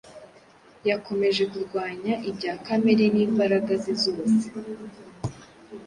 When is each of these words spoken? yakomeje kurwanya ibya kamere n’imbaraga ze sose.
yakomeje 0.89 1.43
kurwanya 1.51 2.13
ibya 2.29 2.53
kamere 2.65 3.05
n’imbaraga 3.15 3.71
ze 3.83 3.93
sose. 4.03 4.45